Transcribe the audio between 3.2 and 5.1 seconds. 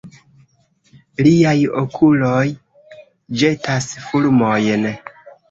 ĵetas fulmojn!